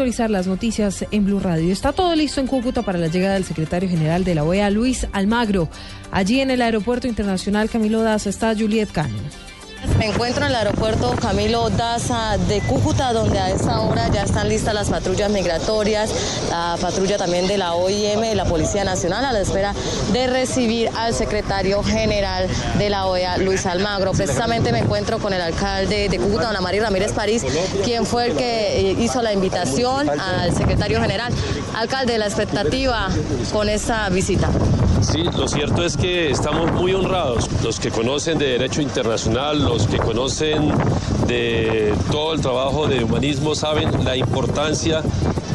Actualizar 0.00 0.30
las 0.30 0.46
noticias 0.46 1.04
en 1.10 1.26
Blue 1.26 1.40
Radio. 1.40 1.70
Está 1.70 1.92
todo 1.92 2.16
listo 2.16 2.40
en 2.40 2.46
Cúcuta 2.46 2.80
para 2.80 2.96
la 2.96 3.08
llegada 3.08 3.34
del 3.34 3.44
secretario 3.44 3.86
general 3.86 4.24
de 4.24 4.34
la 4.34 4.44
OEA, 4.44 4.70
Luis 4.70 5.06
Almagro. 5.12 5.68
Allí 6.10 6.40
en 6.40 6.50
el 6.50 6.62
Aeropuerto 6.62 7.06
Internacional 7.06 7.68
Camilo 7.68 8.00
Daza 8.00 8.30
está 8.30 8.54
Juliet 8.56 8.90
Cano. 8.90 9.18
Me 9.98 10.06
encuentro 10.06 10.44
en 10.44 10.50
el 10.50 10.56
aeropuerto 10.56 11.14
Camilo 11.16 11.70
Daza 11.70 12.36
de 12.36 12.60
Cúcuta, 12.60 13.14
donde 13.14 13.38
a 13.38 13.50
esta 13.50 13.80
hora 13.80 14.08
ya 14.08 14.24
están 14.24 14.48
listas 14.48 14.74
las 14.74 14.90
patrullas 14.90 15.30
migratorias, 15.30 16.10
la 16.50 16.76
patrulla 16.80 17.16
también 17.16 17.46
de 17.46 17.56
la 17.56 17.74
OIM 17.74 18.24
y 18.24 18.34
la 18.34 18.44
Policía 18.44 18.84
Nacional 18.84 19.24
a 19.24 19.32
la 19.32 19.40
espera 19.40 19.74
de 20.12 20.26
recibir 20.26 20.90
al 20.96 21.14
secretario 21.14 21.82
general 21.82 22.46
de 22.78 22.90
la 22.90 23.06
OEA, 23.06 23.38
Luis 23.38 23.64
Almagro. 23.64 24.12
Precisamente 24.12 24.70
me 24.70 24.80
encuentro 24.80 25.18
con 25.18 25.32
el 25.32 25.40
alcalde 25.40 26.08
de 26.10 26.18
Cúcuta, 26.18 26.48
don 26.48 26.56
Amari 26.56 26.80
Ramírez 26.80 27.12
París, 27.12 27.44
quien 27.82 28.04
fue 28.04 28.26
el 28.26 28.36
que 28.36 28.96
hizo 28.98 29.22
la 29.22 29.32
invitación 29.32 30.10
al 30.10 30.54
secretario 30.54 31.00
general. 31.00 31.32
Alcalde, 31.74 32.18
la 32.18 32.26
expectativa 32.26 33.08
con 33.52 33.68
esta 33.68 34.08
visita. 34.10 34.50
Sí, 35.02 35.22
lo 35.36 35.48
cierto 35.48 35.84
es 35.84 35.96
que 35.96 36.30
estamos 36.30 36.72
muy 36.72 36.92
honrados, 36.92 37.48
los 37.62 37.80
que 37.80 37.90
conocen 37.90 38.38
de 38.38 38.46
derecho 38.46 38.82
internacional, 38.82 39.64
los 39.64 39.86
que 39.86 39.98
conocen 39.98 40.70
de 41.26 41.94
todo 42.10 42.34
el 42.34 42.40
trabajo 42.40 42.86
de 42.86 43.02
humanismo, 43.04 43.54
saben 43.54 44.04
la 44.04 44.16
importancia 44.16 45.02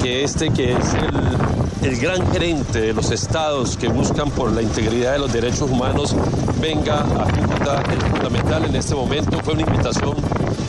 que 0.02 0.24
este, 0.24 0.50
que 0.50 0.74
es 0.74 0.94
el, 0.94 1.90
el 1.90 1.98
gran 1.98 2.32
gerente 2.32 2.82
de 2.82 2.94
los 2.94 3.12
estados 3.12 3.78
que 3.78 3.88
buscan 3.88 4.32
por 4.32 4.52
la 4.52 4.62
integridad 4.62 5.14
de 5.14 5.20
los 5.20 5.32
derechos 5.32 5.70
humanos, 5.70 6.16
venga 6.60 7.02
a 7.02 7.32
Cúcuta. 7.32 7.84
Es 7.92 8.04
fundamental 8.10 8.66
en 8.66 8.76
este 8.76 8.96
momento. 8.96 9.40
Fue 9.44 9.54
una 9.54 9.62
invitación 9.62 10.16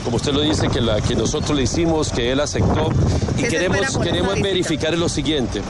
como 0.04 0.16
usted 0.16 0.32
lo 0.32 0.40
dice, 0.40 0.68
que, 0.68 0.80
la, 0.80 1.00
que 1.00 1.16
nosotros 1.16 1.56
le 1.56 1.64
hicimos, 1.64 2.12
que 2.12 2.30
él 2.30 2.38
aceptó. 2.38 2.90
Y 3.36 3.42
queremos, 3.42 3.98
queremos 3.98 4.40
verificar 4.40 4.96
lo 4.96 5.08
siguiente. 5.08 5.62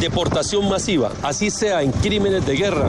Deportación 0.00 0.68
masiva, 0.68 1.10
así 1.22 1.50
sea 1.50 1.82
en 1.82 1.92
crímenes 1.92 2.44
de 2.46 2.56
guerra, 2.56 2.88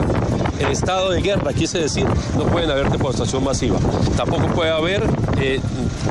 en 0.58 0.68
estado 0.68 1.10
de 1.10 1.20
guerra, 1.20 1.52
quise 1.52 1.78
decir, 1.78 2.06
no 2.36 2.44
pueden 2.44 2.70
haber 2.70 2.90
deportación 2.90 3.44
masiva. 3.44 3.78
Tampoco 4.16 4.46
puede 4.48 4.70
haber 4.70 5.02
eh, 5.40 5.60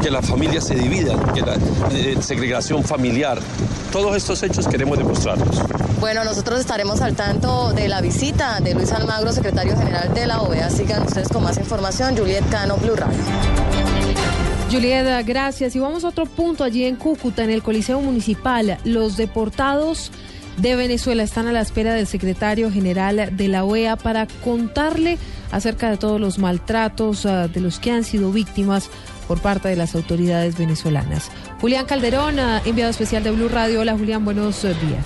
que 0.02 0.09
las 0.09 0.25
familias 0.25 0.66
se 0.66 0.75
dividan, 0.75 1.19
que 1.33 1.41
la 1.41 1.55
eh, 1.91 2.17
segregación 2.22 2.83
familiar. 2.83 3.39
Todos 3.91 4.16
estos 4.16 4.41
hechos 4.44 4.67
queremos 4.67 4.97
demostrarlos. 4.97 5.61
Bueno, 5.99 6.23
nosotros 6.23 6.59
estaremos 6.59 7.02
al 7.02 7.16
tanto 7.16 7.73
de 7.73 7.88
la 7.88 8.02
visita 8.02 8.59
de 8.59 8.73
Luis 8.73 8.92
Almagro, 8.92 9.31
secretario 9.31 9.75
general 9.77 10.14
de 10.14 10.27
la 10.27 10.42
OEA. 10.42 10.69
Sigan 10.69 11.03
ustedes 11.03 11.27
con 11.30 11.44
más 11.44 11.58
información. 11.58 12.16
Juliet 12.16 12.47
Cano, 12.49 12.77
Blue 12.77 12.95
Radio. 12.95 13.17
Julieta, 14.69 15.21
gracias. 15.23 15.75
Y 15.75 15.80
vamos 15.80 16.03
a 16.03 16.09
otro 16.09 16.25
punto 16.25 16.64
allí 16.64 16.83
en 16.83 16.97
Cúcuta, 16.97 17.44
en 17.44 17.49
el 17.49 17.64
Coliseo 17.64 17.99
Municipal. 17.99 18.77
Los 18.83 19.17
deportados 19.17 20.11
de 20.58 20.75
Venezuela 20.75 21.23
están 21.23 21.47
a 21.47 21.52
la 21.52 21.61
espera 21.61 21.94
del 21.94 22.08
secretario 22.08 22.72
general 22.72 23.30
de 23.38 23.47
la 23.47 23.63
OEA 23.63 23.95
para 23.95 24.27
contarle 24.44 25.17
acerca 25.52 25.89
de 25.89 25.98
todos 25.98 26.20
los 26.20 26.39
maltratos 26.39 27.26
uh, 27.26 27.48
de 27.48 27.61
los 27.61 27.80
que 27.80 27.92
han 27.92 28.04
sido 28.04 28.31
víctimas 28.31 28.89
por 29.27 29.39
parte 29.39 29.70
de 29.70 29.76
las 29.76 29.95
autoridades 29.95 30.58
venezolanas. 30.58 31.31
Julián 31.61 31.86
Calderón, 31.86 32.39
uh, 32.39 32.59
enviado 32.65 32.89
especial 32.89 33.23
de 33.23 33.31
Blue 33.31 33.49
Radio. 33.49 33.81
Hola 33.81 33.93
Julián, 33.98 34.26
buenos 34.26 34.64
uh, 34.64 34.67
días. 34.67 35.05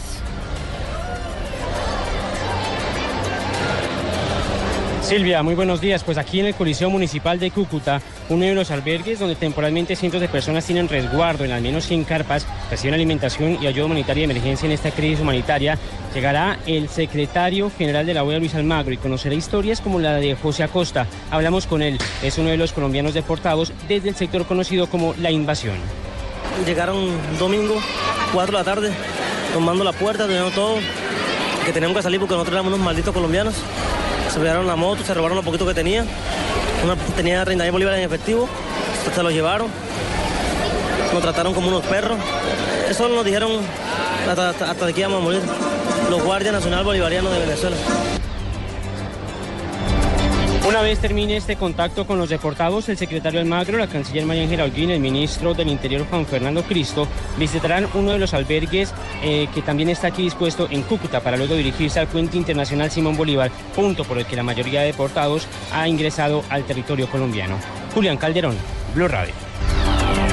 Silvia, 5.03 5.43
muy 5.43 5.55
buenos 5.55 5.81
días. 5.81 6.05
Pues 6.05 6.17
aquí 6.17 6.39
en 6.39 6.45
el 6.45 6.55
Coliseo 6.55 6.89
Municipal 6.89 7.37
de 7.37 7.51
Cúcuta, 7.51 8.01
uno 8.31 8.45
de 8.45 8.55
los 8.55 8.71
albergues 8.71 9.19
donde 9.19 9.35
temporalmente 9.35 9.97
cientos 9.97 10.21
de 10.21 10.29
personas 10.29 10.65
tienen 10.65 10.87
resguardo 10.87 11.43
en 11.43 11.51
al 11.51 11.61
menos 11.61 11.85
100 11.85 12.05
carpas, 12.05 12.47
reciben 12.69 12.93
alimentación 12.93 13.57
y 13.61 13.67
ayuda 13.67 13.85
humanitaria 13.85 14.25
de 14.25 14.31
emergencia 14.31 14.65
en 14.65 14.71
esta 14.71 14.91
crisis 14.91 15.19
humanitaria, 15.19 15.77
llegará 16.15 16.57
el 16.65 16.87
secretario 16.87 17.69
general 17.77 18.05
de 18.05 18.13
la 18.13 18.23
OEA, 18.23 18.39
Luis 18.39 18.55
Almagro, 18.55 18.93
y 18.93 18.97
conocerá 18.97 19.35
historias 19.35 19.81
como 19.81 19.99
la 19.99 20.13
de 20.13 20.35
José 20.35 20.63
Acosta. 20.63 21.07
Hablamos 21.29 21.67
con 21.67 21.81
él, 21.81 21.97
es 22.23 22.37
uno 22.37 22.49
de 22.49 22.57
los 22.57 22.71
colombianos 22.71 23.13
deportados 23.13 23.73
desde 23.89 24.09
el 24.09 24.15
sector 24.15 24.45
conocido 24.45 24.87
como 24.87 25.13
La 25.19 25.29
Invasión. 25.29 25.75
Llegaron 26.65 27.09
domingo, 27.37 27.75
4 28.33 28.57
de 28.57 28.57
la 28.57 28.63
tarde, 28.63 28.91
tomando 29.53 29.83
la 29.83 29.91
puerta, 29.91 30.25
teniendo 30.25 30.51
todo, 30.51 30.77
que 31.65 31.73
teníamos 31.73 31.97
que 31.97 32.03
salir 32.03 32.19
porque 32.19 32.35
nosotros 32.35 32.53
éramos 32.53 32.73
unos 32.73 32.85
malditos 32.85 33.13
colombianos 33.13 33.55
se 34.31 34.39
llevaron 34.39 34.65
la 34.65 34.77
moto, 34.77 35.03
se 35.03 35.13
robaron 35.13 35.35
lo 35.35 35.43
poquito 35.43 35.67
que 35.67 35.73
tenía. 35.73 36.05
Una 36.83 36.95
tenía 37.15 37.43
30 37.45 37.63
mil 37.63 37.71
bolívares 37.71 37.99
en 37.99 38.05
efectivo, 38.05 38.47
se 39.13 39.23
los 39.23 39.31
llevaron. 39.31 39.67
Nos 41.13 41.21
trataron 41.21 41.53
como 41.53 41.67
unos 41.67 41.85
perros. 41.85 42.17
Eso 42.89 43.07
nos 43.09 43.23
dijeron 43.25 43.51
hasta, 44.27 44.49
hasta, 44.49 44.71
hasta 44.71 44.93
que 44.93 44.99
íbamos 44.99 45.21
a 45.21 45.23
morir. 45.23 45.41
Los 46.09 46.23
guardias 46.23 46.53
nacional 46.53 46.83
bolivarianos 46.83 47.31
de 47.31 47.39
Venezuela. 47.39 47.75
Una 50.71 50.83
vez 50.83 50.99
termine 50.99 51.35
este 51.35 51.57
contacto 51.57 52.07
con 52.07 52.17
los 52.17 52.29
deportados, 52.29 52.87
el 52.87 52.97
secretario 52.97 53.41
Almagro, 53.41 53.77
la 53.77 53.87
canciller 53.87 54.25
María 54.25 54.43
Ángela 54.43 54.63
Holguín, 54.63 54.89
el 54.89 55.01
ministro 55.01 55.53
del 55.53 55.67
Interior 55.67 56.07
Juan 56.09 56.25
Fernando 56.25 56.63
Cristo 56.63 57.09
visitarán 57.37 57.89
uno 57.93 58.13
de 58.13 58.19
los 58.19 58.33
albergues 58.33 58.93
eh, 59.21 59.49
que 59.53 59.61
también 59.63 59.89
está 59.89 60.07
aquí 60.07 60.21
dispuesto 60.21 60.69
en 60.71 60.83
Cúcuta 60.83 61.19
para 61.19 61.35
luego 61.35 61.55
dirigirse 61.55 61.99
al 61.99 62.07
puente 62.07 62.37
internacional 62.37 62.89
Simón 62.89 63.17
Bolívar, 63.17 63.51
punto 63.75 64.05
por 64.05 64.17
el 64.17 64.25
que 64.25 64.37
la 64.37 64.43
mayoría 64.43 64.79
de 64.79 64.87
deportados 64.87 65.45
ha 65.73 65.89
ingresado 65.89 66.41
al 66.49 66.63
territorio 66.63 67.09
colombiano. 67.09 67.57
Julián 67.93 68.15
Calderón, 68.15 68.55
Blue 68.95 69.09
Radio. 69.09 69.33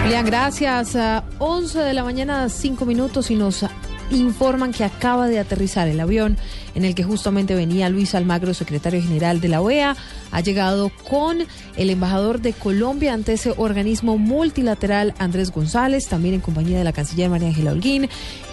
Julián, 0.04 0.24
gracias. 0.24 0.94
Uh, 0.94 1.20
11 1.40 1.80
de 1.80 1.94
la 1.94 2.04
mañana, 2.04 2.48
5 2.48 2.84
minutos 2.84 3.32
y 3.32 3.34
nos 3.34 3.64
informan 4.10 4.72
que 4.72 4.84
acaba 4.84 5.28
de 5.28 5.38
aterrizar 5.38 5.88
el 5.88 6.00
avión 6.00 6.36
en 6.74 6.84
el 6.84 6.94
que 6.94 7.04
justamente 7.04 7.54
venía 7.54 7.88
Luis 7.88 8.14
Almagro, 8.14 8.54
secretario 8.54 9.02
general 9.02 9.40
de 9.40 9.48
la 9.48 9.60
OEA. 9.60 9.96
Ha 10.30 10.40
llegado 10.40 10.90
con 11.08 11.38
el 11.76 11.90
embajador 11.90 12.40
de 12.40 12.52
Colombia 12.52 13.14
ante 13.14 13.34
ese 13.34 13.52
organismo 13.56 14.18
multilateral, 14.18 15.14
Andrés 15.18 15.50
González, 15.50 16.06
también 16.06 16.34
en 16.34 16.40
compañía 16.40 16.78
de 16.78 16.84
la 16.84 16.92
canciller 16.92 17.30
María 17.30 17.48
Ángela 17.48 17.72
Holguín 17.72 18.08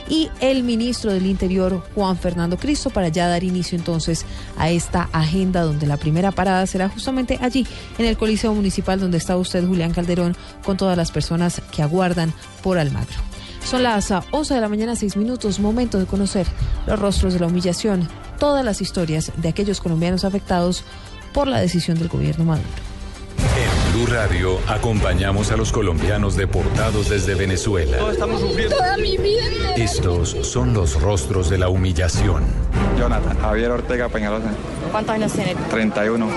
y 0.09 0.29
el 0.39 0.63
ministro 0.63 1.11
del 1.11 1.25
Interior, 1.25 1.83
Juan 1.95 2.17
Fernando 2.17 2.57
Cristo, 2.57 2.89
para 2.89 3.09
ya 3.09 3.27
dar 3.27 3.43
inicio 3.43 3.77
entonces 3.77 4.25
a 4.57 4.69
esta 4.69 5.09
agenda 5.11 5.61
donde 5.61 5.87
la 5.87 5.97
primera 5.97 6.31
parada 6.31 6.67
será 6.67 6.89
justamente 6.89 7.39
allí, 7.41 7.65
en 7.97 8.05
el 8.05 8.17
Coliseo 8.17 8.53
Municipal, 8.53 8.99
donde 8.99 9.17
está 9.17 9.35
usted, 9.35 9.65
Julián 9.65 9.93
Calderón, 9.93 10.35
con 10.63 10.77
todas 10.77 10.97
las 10.97 11.11
personas 11.11 11.61
que 11.71 11.81
aguardan 11.81 12.33
por 12.61 12.77
Almagro. 12.77 13.34
Son 13.65 13.81
las 13.81 14.13
11 14.31 14.53
de 14.53 14.61
la 14.61 14.69
mañana, 14.69 14.95
6 14.95 15.17
minutos, 15.17 15.59
momento 15.59 15.97
de 15.97 16.05
conocer 16.05 16.45
los 16.85 16.99
rostros 16.99 17.33
de 17.33 17.39
la 17.39 17.47
humillación, 17.47 18.07
todas 18.37 18.63
las 18.63 18.79
historias 18.79 19.31
de 19.37 19.49
aquellos 19.49 19.81
colombianos 19.81 20.23
afectados 20.23 20.83
por 21.33 21.47
la 21.47 21.59
decisión 21.59 21.97
del 21.97 22.07
gobierno 22.07 22.45
Maduro. 22.45 22.69
En 23.57 23.93
Blue 23.93 24.05
Radio 24.05 24.59
acompañamos 24.67 25.51
a 25.51 25.57
los 25.57 25.71
colombianos 25.71 26.35
deportados 26.35 27.09
desde 27.09 27.33
Venezuela. 27.33 27.97
No, 27.97 28.11
estamos 28.11 28.41
sufriendo. 28.41 28.75
Toda 28.75 28.97
mi 28.97 29.17
vida. 29.17 29.43
Estos 29.75 30.37
son 30.43 30.73
los 30.75 31.01
rostros 31.01 31.49
de 31.49 31.57
la 31.57 31.67
humillación. 31.67 32.43
Jonathan 32.99 33.39
Javier 33.39 33.71
Ortega 33.71 34.09
Peñalosa. 34.09 34.51
¿Cuántos 34.91 35.15
años 35.15 35.33
tiene? 35.33 35.55
31. 35.71 36.27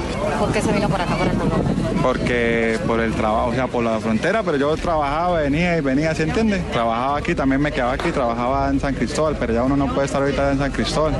¿Por 0.40 0.52
qué 0.52 0.62
se 0.62 0.72
vino 0.72 0.88
por 0.88 1.00
acá, 1.00 1.16
por 1.16 1.28
Colombia? 1.28 1.67
Porque 2.02 2.78
por 2.86 3.00
el 3.00 3.12
trabajo, 3.12 3.48
o 3.48 3.54
sea, 3.54 3.66
por 3.66 3.84
la 3.84 3.98
frontera, 3.98 4.42
pero 4.42 4.56
yo 4.56 4.76
trabajaba, 4.76 5.40
venía 5.40 5.76
y 5.76 5.80
venía, 5.80 6.14
¿se 6.14 6.22
entiende? 6.22 6.58
Trabajaba 6.72 7.18
aquí, 7.18 7.34
también 7.34 7.60
me 7.60 7.72
quedaba 7.72 7.92
aquí, 7.92 8.10
trabajaba 8.10 8.68
en 8.68 8.80
San 8.80 8.94
Cristóbal, 8.94 9.36
pero 9.38 9.52
ya 9.52 9.62
uno 9.64 9.76
no 9.76 9.92
puede 9.92 10.06
estar 10.06 10.22
ahorita 10.22 10.52
en 10.52 10.58
San 10.58 10.70
Cristóbal. 10.70 11.14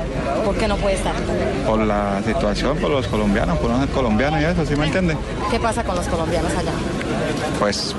¿Por 0.45 0.55
qué 0.55 0.67
no 0.67 0.77
puede 0.77 0.95
estar? 0.95 1.13
Por 1.65 1.79
la 1.79 2.21
situación, 2.25 2.77
por 2.77 2.89
los 2.89 3.07
colombianos, 3.07 3.57
por 3.59 3.69
no 3.69 3.79
ser 3.79 3.89
colombiano 3.89 4.39
y 4.39 4.45
eso, 4.45 4.65
¿sí 4.65 4.75
me 4.75 4.85
entiende? 4.85 5.17
¿Qué 5.51 5.59
pasa 5.59 5.83
con 5.83 5.95
los 5.95 6.07
colombianos 6.07 6.51
allá? 6.55 6.71
Pues 7.59 7.95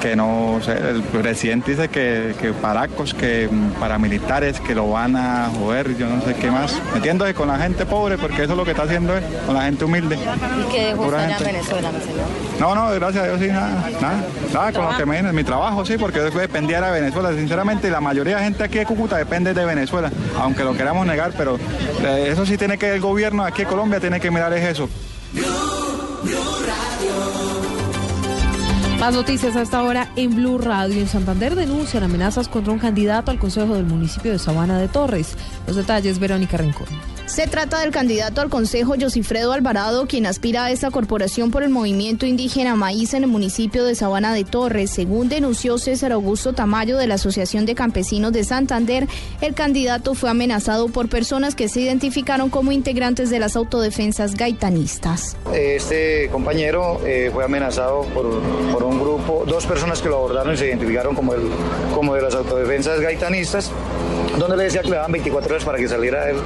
que 0.00 0.16
no 0.16 0.58
sé, 0.62 0.72
el 0.72 1.02
presidente 1.02 1.70
dice 1.70 1.88
que, 1.88 2.34
que 2.40 2.52
paracos, 2.52 3.14
que 3.14 3.48
paramilitares, 3.80 4.60
que 4.60 4.74
lo 4.74 4.90
van 4.90 5.16
a 5.16 5.50
joder, 5.58 5.96
yo 5.96 6.06
no 6.08 6.20
sé 6.22 6.34
qué 6.34 6.50
más, 6.50 6.78
metiéndose 6.92 7.32
con 7.34 7.48
la 7.48 7.58
gente 7.58 7.86
pobre, 7.86 8.18
porque 8.18 8.42
eso 8.42 8.52
es 8.52 8.58
lo 8.58 8.64
que 8.64 8.72
está 8.72 8.82
haciendo 8.82 9.16
él, 9.16 9.24
con 9.46 9.54
la 9.54 9.62
gente 9.62 9.84
humilde. 9.84 10.16
¿Y 10.16 10.72
qué 10.72 10.86
dejó 10.86 11.06
usted 11.06 11.30
en. 11.30 11.44
Venezuela, 11.44 11.90
mi 11.90 12.00
señor? 12.00 12.26
No, 12.60 12.74
no, 12.74 12.90
gracias 12.90 13.24
a 13.24 13.26
Dios 13.28 13.40
sí, 13.40 13.48
nada, 13.48 13.90
nada, 14.00 14.24
nada 14.52 14.72
con 14.72 14.84
lo 14.84 14.96
que 14.96 15.06
me 15.06 15.32
mi 15.32 15.44
trabajo 15.44 15.84
sí, 15.84 15.96
porque 15.96 16.18
yo 16.18 16.30
dependía 16.30 16.80
de 16.80 17.00
Venezuela, 17.00 17.32
sinceramente, 17.32 17.90
la 17.90 18.00
mayoría 18.00 18.36
de 18.36 18.44
gente 18.44 18.64
aquí 18.64 18.78
de 18.78 18.86
Cúcuta 18.86 19.16
depende 19.16 19.54
de 19.54 19.64
Venezuela, 19.64 20.10
aunque 20.38 20.64
lo 20.64 20.76
queramos 20.76 21.06
negar, 21.06 21.32
pero 21.36 21.58
eh, 22.02 22.28
eso 22.30 22.44
sí 22.44 22.58
tiene 22.58 22.78
que 22.78 22.94
el 22.94 23.00
gobierno 23.00 23.44
aquí 23.44 23.62
de 23.62 23.68
Colombia 23.68 24.00
tiene 24.00 24.20
que 24.20 24.30
mirar 24.30 24.52
es 24.52 24.64
eso. 24.64 24.88
Más 29.04 29.12
noticias 29.12 29.54
a 29.54 29.60
esta 29.60 29.82
hora 29.82 30.08
en 30.16 30.34
Blue 30.34 30.56
Radio. 30.56 30.98
En 30.98 31.06
Santander 31.06 31.54
denuncian 31.54 32.04
amenazas 32.04 32.48
contra 32.48 32.72
un 32.72 32.78
candidato 32.78 33.30
al 33.30 33.38
Consejo 33.38 33.74
del 33.74 33.84
municipio 33.84 34.32
de 34.32 34.38
Sabana 34.38 34.78
de 34.78 34.88
Torres. 34.88 35.36
Los 35.66 35.76
detalles, 35.76 36.18
Verónica 36.18 36.56
Rincón. 36.56 36.86
Se 37.26 37.46
trata 37.46 37.80
del 37.80 37.90
candidato 37.90 38.42
al 38.42 38.50
Consejo 38.50 38.94
Josifredo 39.00 39.52
Alvarado, 39.52 40.06
quien 40.06 40.26
aspira 40.26 40.66
a 40.66 40.70
esta 40.70 40.90
corporación 40.90 41.50
por 41.50 41.62
el 41.62 41.70
movimiento 41.70 42.26
indígena 42.26 42.76
Maíz 42.76 43.14
en 43.14 43.24
el 43.24 43.30
municipio 43.30 43.84
de 43.84 43.94
Sabana 43.94 44.34
de 44.34 44.44
Torres. 44.44 44.90
Según 44.90 45.30
denunció 45.30 45.78
César 45.78 46.12
Augusto 46.12 46.52
Tamayo 46.52 46.98
de 46.98 47.06
la 47.06 47.14
Asociación 47.14 47.64
de 47.64 47.74
Campesinos 47.74 48.32
de 48.34 48.44
Santander, 48.44 49.08
el 49.40 49.54
candidato 49.54 50.14
fue 50.14 50.28
amenazado 50.28 50.88
por 50.88 51.08
personas 51.08 51.54
que 51.54 51.70
se 51.70 51.80
identificaron 51.80 52.50
como 52.50 52.72
integrantes 52.72 53.30
de 53.30 53.38
las 53.38 53.56
autodefensas 53.56 54.34
gaitanistas. 54.34 55.34
Este 55.54 56.28
compañero 56.30 57.00
eh, 57.06 57.30
fue 57.32 57.42
amenazado 57.42 58.02
por, 58.02 58.42
por 58.70 58.82
un 58.84 59.00
grupo, 59.00 59.44
dos 59.46 59.64
personas 59.64 60.02
que 60.02 60.10
lo 60.10 60.16
abordaron 60.16 60.52
y 60.52 60.56
se 60.58 60.66
identificaron 60.66 61.14
como, 61.14 61.32
el, 61.32 61.40
como 61.94 62.14
de 62.14 62.20
las 62.20 62.34
autodefensas 62.34 63.00
gaitanistas, 63.00 63.70
donde 64.38 64.58
le 64.58 64.64
decía 64.64 64.82
que 64.82 64.90
le 64.90 64.96
daban 64.96 65.12
24 65.12 65.54
horas 65.54 65.64
para 65.64 65.78
que 65.78 65.88
saliera 65.88 66.26
del, 66.26 66.36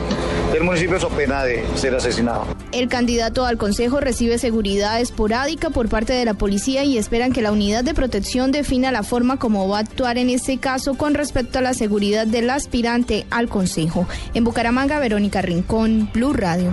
del 0.53 0.68
municipio 0.69 1.01
so 1.01 1.09
pena 1.09 1.45
de 1.45 1.65
ser 1.77 1.95
asesinado. 1.95 2.47
El 2.73 2.89
candidato 2.89 3.47
al 3.47 3.57
Consejo 3.57 4.01
recibe 4.01 4.37
seguridad 4.37 5.01
esporádica 5.01 5.71
por 5.71 5.89
parte 5.89 6.13
de 6.13 6.27
la 6.27 6.35
policía 6.35 6.85
y 6.85 6.99
esperan 6.99 7.33
que 7.33 7.41
la 7.41 7.53
unidad 7.53 7.85
de 7.85 7.95
protección 7.95 8.53
defina 8.53 8.93
la 8.93 9.03
forma 9.03 9.39
como 9.39 9.67
va 9.67 9.79
a 9.79 9.81
actuar 9.81 10.19
en 10.19 10.29
este 10.29 10.59
caso 10.59 10.95
con 10.95 11.15
respecto 11.15 11.59
a 11.59 11.63
la 11.63 11.73
seguridad 11.73 12.27
del 12.27 12.51
aspirante 12.51 13.27
al 13.31 13.49
Consejo. 13.49 14.07
En 14.35 14.45
Bucaramanga, 14.45 14.99
Verónica 14.99 15.41
Rincón, 15.41 16.11
Blue 16.13 16.35
Radio. 16.35 16.71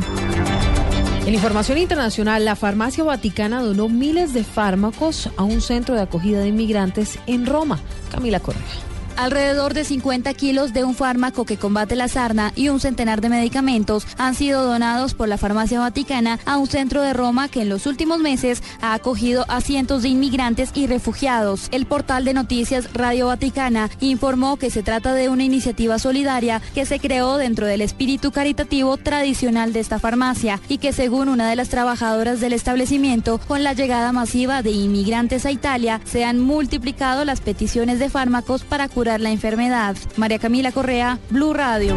En 1.26 1.34
información 1.34 1.78
internacional, 1.78 2.44
la 2.44 2.56
farmacia 2.56 3.04
vaticana 3.04 3.62
donó 3.62 3.88
miles 3.88 4.34
de 4.34 4.44
fármacos 4.44 5.30
a 5.38 5.44
un 5.44 5.62
centro 5.62 5.96
de 5.96 6.02
acogida 6.02 6.40
de 6.40 6.50
inmigrantes 6.50 7.18
en 7.28 7.46
Roma. 7.46 7.80
Camila 8.12 8.42
Correa. 8.42 8.95
Alrededor 9.18 9.74
de 9.74 9.86
50 9.86 10.34
kilos 10.34 10.74
de 10.74 10.84
un 10.84 10.94
fármaco 10.94 11.46
que 11.46 11.56
combate 11.56 11.96
la 11.96 12.10
sarna 12.10 12.52
y 12.54 12.68
un 12.68 12.82
centenar 12.82 13.22
de 13.22 13.30
medicamentos 13.30 14.06
han 14.18 14.36
sido 14.36 14.66
donados 14.66 15.14
por 15.14 15.30
la 15.30 15.38
farmacia 15.38 15.80
vaticana 15.80 16.38
a 16.46 16.58
un 16.58 16.68
centro 16.68 17.02
de 17.02 17.14
Roma 17.14 17.48
que 17.48 17.62
en 17.62 17.70
los 17.70 17.86
últimos 17.86 18.20
meses 18.20 18.62
ha 18.82 18.94
acogido 18.94 19.46
a 19.48 19.62
cientos 19.62 20.04
de 20.04 20.10
inmigrantes 20.10 20.72
y 20.74 20.88
refugiados. 20.88 21.70
El 21.72 21.86
portal 21.86 22.26
de 22.26 22.34
noticias 22.34 22.94
Radio 22.94 23.28
Vaticana 23.28 23.90
informó 24.02 24.58
que 24.58 24.70
se 24.70 24.84
trata 24.84 25.14
de 25.14 25.30
una 25.30 25.46
iniciativa 25.46 25.98
solidaria 25.98 26.62
que 26.74 26.86
se 26.86 27.00
creó 27.00 27.38
dentro 27.38 27.68
del 27.68 27.82
espíritu 27.82 28.34
caritativo 28.34 28.98
tradicional 28.98 29.72
de 29.72 29.80
esta 29.80 29.98
farmacia 29.98 30.60
y 30.68 30.78
que 30.78 30.92
según 30.92 31.30
una 31.30 31.50
de 31.50 31.56
las 31.56 31.70
trabajadoras 31.70 32.42
del 32.42 32.52
establecimiento, 32.52 33.40
con 33.48 33.64
la 33.64 33.74
llegada 33.74 34.12
masiva 34.12 34.62
de 34.62 34.72
inmigrantes 34.72 35.46
a 35.46 35.52
Italia, 35.52 36.02
se 36.04 36.26
han 36.26 36.42
multiplicado 36.42 37.24
las 37.24 37.40
peticiones 37.40 37.98
de 38.00 38.10
fármacos 38.10 38.64
para 38.64 38.90
curar 38.90 39.05
la 39.06 39.30
enfermedad. 39.32 39.96
María 40.18 40.40
Camila 40.40 40.72
Correa, 40.72 41.20
Blue 41.30 41.54
Radio. 41.54 41.96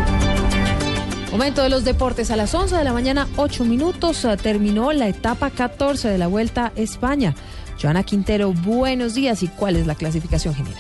Momento 1.33 1.63
de 1.63 1.69
los 1.69 1.85
deportes 1.85 2.31
a 2.31 2.37
las 2.37 2.55
11 2.55 2.77
de 2.77 2.85
la 2.85 2.93
mañana, 2.93 3.27
8 3.37 3.65
minutos. 3.65 4.25
eh, 4.25 4.37
Terminó 4.37 4.93
la 4.93 5.09
etapa 5.09 5.51
14 5.51 6.09
de 6.09 6.19
la 6.19 6.27
Vuelta 6.27 6.67
a 6.67 6.73
España. 6.81 7.35
Joana 7.81 8.03
Quintero, 8.03 8.53
buenos 8.53 9.15
días. 9.15 9.43
¿Y 9.43 9.49
cuál 9.49 9.77
es 9.77 9.87
la 9.87 9.95
clasificación 9.95 10.55
general? 10.55 10.79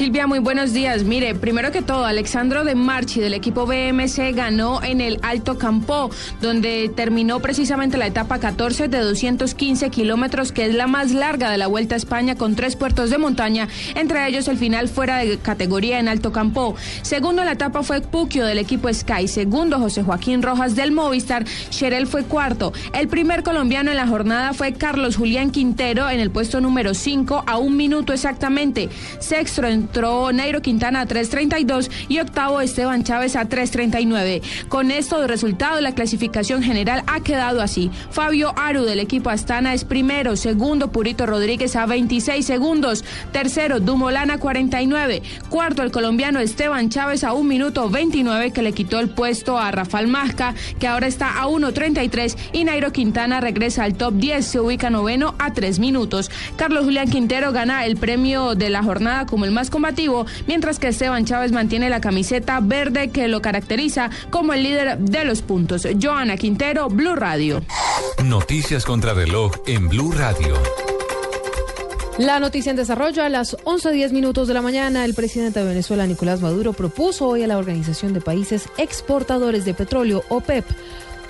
Silvia, 0.00 0.26
muy 0.26 0.38
buenos 0.38 0.72
días. 0.72 1.04
Mire, 1.04 1.34
primero 1.34 1.72
que 1.72 1.82
todo, 1.82 2.06
Alexandro 2.06 2.64
de 2.64 2.74
Marchi 2.74 3.20
del 3.20 3.34
equipo 3.34 3.66
BMC 3.66 4.34
ganó 4.34 4.82
en 4.82 5.02
el 5.02 5.18
Alto 5.20 5.58
Campo, 5.58 6.08
donde 6.40 6.90
terminó 6.96 7.40
precisamente 7.40 7.98
la 7.98 8.06
etapa 8.06 8.38
14 8.38 8.88
de 8.88 8.98
215 8.98 9.90
kilómetros, 9.90 10.52
que 10.52 10.64
es 10.64 10.74
la 10.74 10.86
más 10.86 11.12
larga 11.12 11.50
de 11.50 11.58
la 11.58 11.66
Vuelta 11.66 11.96
a 11.96 11.98
España, 11.98 12.34
con 12.34 12.56
tres 12.56 12.76
puertos 12.76 13.10
de 13.10 13.18
montaña, 13.18 13.68
entre 13.94 14.26
ellos 14.26 14.48
el 14.48 14.56
final 14.56 14.88
fuera 14.88 15.18
de 15.18 15.36
categoría 15.36 15.98
en 15.98 16.08
Alto 16.08 16.32
Campo. 16.32 16.76
Segundo 17.02 17.42
en 17.42 17.46
la 17.46 17.52
etapa 17.52 17.82
fue 17.82 18.00
Puquio 18.00 18.46
del 18.46 18.56
equipo 18.56 18.90
Sky. 18.90 19.28
Segundo, 19.28 19.78
José 19.78 20.02
Joaquín 20.02 20.40
Rojas 20.40 20.76
del 20.76 20.92
Movistar. 20.92 21.44
Sherel 21.70 22.06
fue 22.06 22.24
cuarto. 22.24 22.72
El 22.94 23.08
primer 23.08 23.42
colombiano 23.42 23.90
en 23.90 23.98
la 23.98 24.06
jornada 24.06 24.54
fue 24.54 24.72
Carlos 24.72 25.16
Julián 25.16 25.50
Quintero 25.50 26.08
en 26.08 26.20
el 26.20 26.30
puesto 26.30 26.62
número 26.62 26.94
5 26.94 27.44
a 27.46 27.58
un 27.58 27.76
minuto 27.76 28.14
exactamente. 28.14 28.88
Sexto 29.18 29.60
entró 29.90 30.30
Nairo 30.30 30.62
Quintana 30.62 31.00
a 31.00 31.06
3.32 31.06 31.90
y 32.08 32.20
octavo 32.20 32.60
Esteban 32.60 33.02
Chávez 33.02 33.34
a 33.34 33.48
3.39. 33.48 34.40
Con 34.68 34.92
esto 34.92 35.20
de 35.20 35.26
resultado, 35.26 35.80
la 35.80 35.96
clasificación 35.96 36.62
general 36.62 37.02
ha 37.08 37.18
quedado 37.20 37.60
así. 37.60 37.90
Fabio 38.12 38.54
Aru 38.56 38.84
del 38.84 39.00
equipo 39.00 39.30
Astana 39.30 39.74
es 39.74 39.84
primero, 39.84 40.36
segundo 40.36 40.92
Purito 40.92 41.26
Rodríguez 41.26 41.74
a 41.74 41.86
26 41.86 42.46
segundos, 42.46 43.04
tercero 43.32 43.80
Dumolana 43.80 44.38
49, 44.38 45.22
cuarto 45.48 45.82
el 45.82 45.90
colombiano 45.90 46.38
Esteban 46.38 46.88
Chávez 46.88 47.24
a 47.24 47.32
1 47.32 47.42
minuto 47.42 47.90
29 47.90 48.52
que 48.52 48.62
le 48.62 48.72
quitó 48.72 49.00
el 49.00 49.08
puesto 49.08 49.58
a 49.58 49.72
Rafael 49.72 50.06
Masca 50.06 50.54
que 50.78 50.86
ahora 50.86 51.08
está 51.08 51.42
a 51.42 51.48
1.33 51.48 52.36
y 52.52 52.62
Nairo 52.62 52.92
Quintana 52.92 53.40
regresa 53.40 53.82
al 53.82 53.94
top 53.94 54.14
10, 54.14 54.46
se 54.46 54.60
ubica 54.60 54.88
noveno 54.88 55.34
a 55.40 55.52
3 55.52 55.80
minutos. 55.80 56.30
Carlos 56.54 56.84
Julián 56.84 57.10
Quintero 57.10 57.50
gana 57.50 57.86
el 57.86 57.96
premio 57.96 58.54
de 58.54 58.70
la 58.70 58.84
jornada 58.84 59.26
como 59.26 59.44
el 59.44 59.50
más 59.50 59.68
combativo, 59.80 60.26
mientras 60.46 60.78
que 60.78 60.88
Esteban 60.88 61.24
Chávez 61.24 61.52
mantiene 61.52 61.88
la 61.88 62.02
camiseta 62.02 62.60
verde 62.60 63.08
que 63.08 63.28
lo 63.28 63.40
caracteriza 63.40 64.10
como 64.28 64.52
el 64.52 64.62
líder 64.62 64.98
de 64.98 65.24
los 65.24 65.40
puntos. 65.40 65.88
Joana 65.98 66.36
Quintero, 66.36 66.90
Blue 66.90 67.16
Radio. 67.16 67.62
Noticias 68.22 68.84
contra 68.84 69.14
reloj 69.14 69.52
en 69.66 69.88
Blue 69.88 70.12
Radio. 70.12 70.54
La 72.18 72.38
noticia 72.40 72.68
en 72.68 72.76
desarrollo 72.76 73.22
a 73.22 73.30
las 73.30 73.56
11.10 73.64 74.12
minutos 74.12 74.48
de 74.48 74.52
la 74.52 74.60
mañana, 74.60 75.06
el 75.06 75.14
presidente 75.14 75.60
de 75.60 75.64
Venezuela, 75.64 76.06
Nicolás 76.06 76.42
Maduro, 76.42 76.74
propuso 76.74 77.26
hoy 77.26 77.42
a 77.42 77.46
la 77.46 77.56
Organización 77.56 78.12
de 78.12 78.20
Países 78.20 78.68
Exportadores 78.76 79.64
de 79.64 79.72
Petróleo, 79.72 80.24
OPEP, 80.28 80.66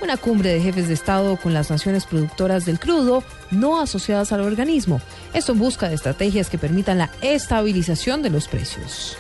una 0.03 0.17
cumbre 0.17 0.53
de 0.53 0.61
jefes 0.61 0.89
de 0.89 0.95
Estado 0.95 1.37
con 1.37 1.55
las 1.55 1.71
naciones 1.71 2.07
productoras 2.07 2.65
del 2.65 2.79
crudo 2.79 3.23
no 3.51 3.81
asociadas 3.81 4.33
al 4.33 4.41
organismo. 4.41 5.01
Esto 5.35 5.53
en 5.53 5.59
busca 5.59 5.89
de 5.89 5.95
estrategias 5.95 6.51
que 6.51 6.59
permitan 6.59 6.99
la 6.99 7.11
estabilización 7.23 8.23
de 8.23 8.31
los 8.31 8.49
precios. 8.49 9.17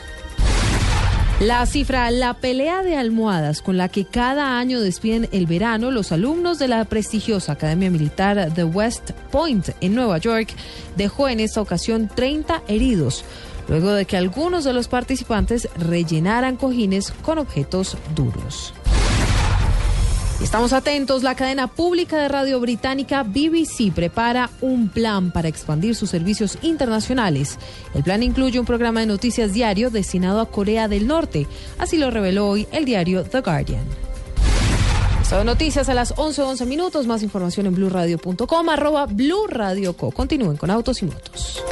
La 1.41 1.64
cifra, 1.64 2.11
la 2.11 2.35
pelea 2.35 2.83
de 2.83 2.97
almohadas 2.97 3.62
con 3.62 3.78
la 3.78 3.88
que 3.88 4.04
cada 4.04 4.59
año 4.59 4.78
despiden 4.83 5.26
el 5.33 5.47
verano 5.47 5.90
los 5.90 6.12
alumnos 6.12 6.59
de 6.59 6.69
la 6.69 6.85
prestigiosa 6.85 7.52
Academia 7.52 7.90
Militar 7.90 8.52
de 8.52 8.62
West 8.62 9.12
Point 9.31 9.71
en 9.81 9.95
Nueva 9.95 10.19
York, 10.19 10.49
dejó 10.99 11.31
en 11.31 11.40
esta 11.40 11.62
ocasión 11.62 12.11
30 12.14 12.62
heridos, 12.69 13.25
luego 13.69 13.93
de 13.93 14.04
que 14.04 14.19
algunos 14.19 14.64
de 14.64 14.75
los 14.75 14.88
participantes 14.88 15.66
rellenaran 15.78 16.57
cojines 16.57 17.11
con 17.23 17.38
objetos 17.38 17.97
duros. 18.14 18.75
Estamos 20.42 20.73
atentos. 20.73 21.23
La 21.23 21.35
cadena 21.35 21.66
pública 21.66 22.16
de 22.16 22.28
radio 22.28 22.61
británica 22.61 23.23
BBC 23.23 23.92
prepara 23.94 24.50
un 24.62 24.88
plan 24.88 25.32
para 25.32 25.49
expandir 25.49 25.94
sus 25.94 26.11
servicios 26.11 26.59
internacionales. 26.62 27.59
El 27.94 28.02
plan 28.02 28.23
incluye 28.23 28.59
un 28.59 28.64
programa 28.64 29.00
de 29.00 29.06
noticias 29.06 29.52
diario 29.52 29.90
destinado 29.90 30.40
a 30.40 30.50
Corea 30.50 30.88
del 30.88 31.06
Norte. 31.06 31.47
Así 31.78 31.99
lo 31.99 32.11
reveló 32.11 32.49
hoy 32.49 32.66
el 32.73 32.87
diario 32.87 33.23
The 33.23 33.42
Guardian. 33.42 33.85
Son 35.28 35.47
noticias 35.47 35.88
a 35.88 35.94
las 35.94 36.12
11:11 36.16 36.42
11 36.42 36.66
minutos. 36.66 37.06
Más 37.06 37.23
información 37.23 37.66
en 37.66 37.75
blurradio.com, 37.75 38.68
arroba 38.68 39.06
blurradioco. 39.06 40.11
Continúen 40.11 40.56
con 40.56 40.70
Autos 40.70 41.02
y 41.02 41.06
Motos. 41.06 41.62